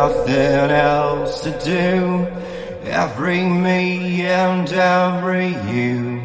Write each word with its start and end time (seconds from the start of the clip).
nothing 0.00 0.70
else 0.70 1.42
to 1.42 1.50
do 1.62 2.49
every 2.90 3.44
me 3.44 4.26
and 4.26 4.70
every 4.72 5.48
you. 5.72 6.19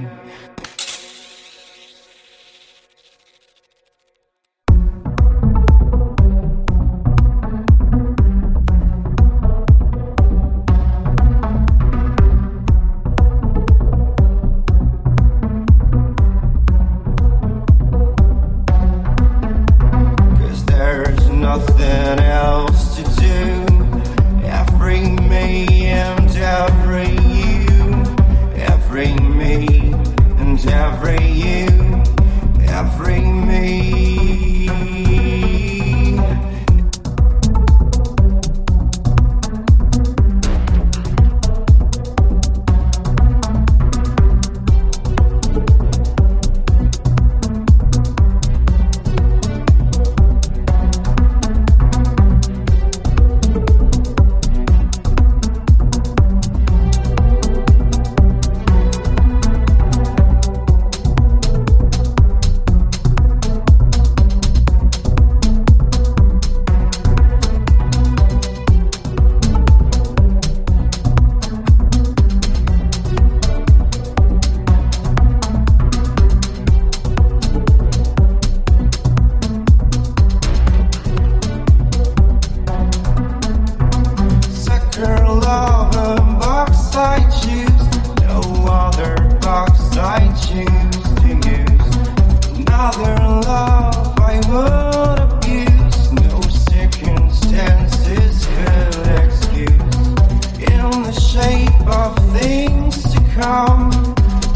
down. 103.45 103.91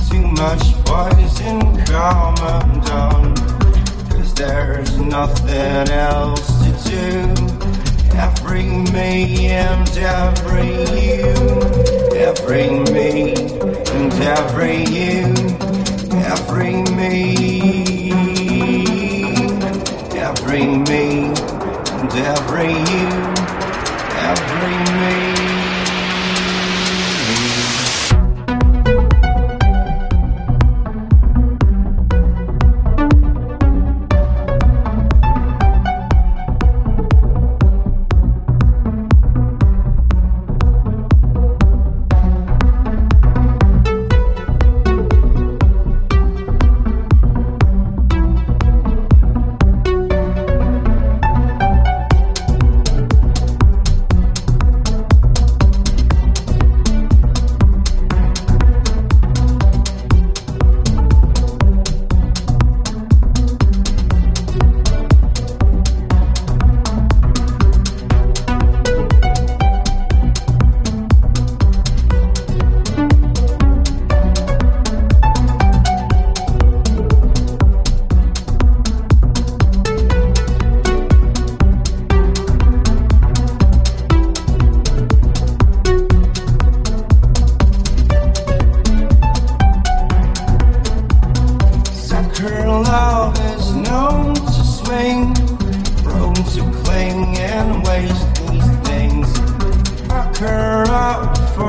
Too 0.10 0.26
much 0.44 0.66
poison, 0.86 1.60
calm 1.86 2.36
them 2.36 2.70
down. 2.82 3.36
Cause 4.10 4.34
there's 4.34 4.98
nothing 4.98 5.90
else 6.10 6.48
to 6.64 6.72
do. 6.90 7.08
Every 8.18 8.68
me 8.96 9.48
and 9.48 9.90
every 9.98 10.72
you. 11.06 11.36
Every 12.28 12.70
me 12.96 13.34
and 13.98 14.14
every 14.38 14.78
you. 14.98 15.24
Every 16.34 16.74
me. 16.98 17.16
Every 20.28 20.66
me 20.90 21.06
and 22.00 22.14
every 22.34 22.74
you. 22.92 23.39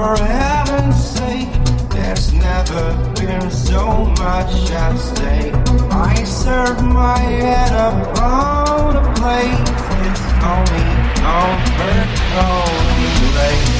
for 0.01 0.17
heaven's 0.17 0.97
sake, 0.97 1.53
there's 1.91 2.33
never 2.33 2.85
been 3.21 3.51
so 3.51 4.07
much 4.19 4.71
at 4.71 4.97
stake. 4.97 5.53
I 5.93 6.15
serve 6.25 6.83
my 6.83 7.19
head 7.19 7.73
upon 7.73 8.97
a 8.97 9.15
plate, 9.17 9.69
it's 10.07 10.25
only 10.55 10.87
on 11.23 11.59
for 11.77 12.01
only 12.49 13.35
late. 13.37 13.80